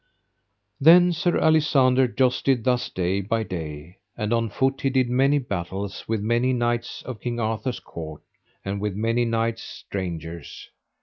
Then 0.79 1.13
Sir 1.13 1.33
Alisander 1.39 2.07
jousted 2.07 2.63
thus 2.63 2.89
day 2.89 3.21
by 3.21 3.43
day, 3.43 3.97
and 4.17 4.33
on 4.33 4.49
foot 4.49 4.81
he 4.81 4.89
did 4.89 5.11
many 5.11 5.37
battles 5.37 6.05
with 6.07 6.23
many 6.23 6.53
knights 6.53 7.03
of 7.03 7.21
King 7.21 7.39
Arthur's 7.39 7.79
court, 7.79 8.23
and 8.65 8.81
with 8.81 8.95
many 8.95 9.25
knights 9.25 9.61
strangers. 9.61 10.69